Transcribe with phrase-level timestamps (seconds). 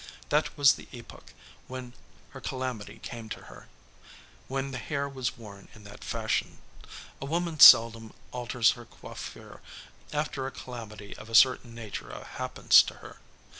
[0.29, 1.31] That was the epoch
[1.67, 1.93] when
[2.31, 3.67] her calamity came to her,
[4.47, 6.57] when the hair was worn in that fashion.
[7.21, 9.61] A woman seldom alters her coiffure
[10.11, 13.17] after a calamity of a certain nature happens to her.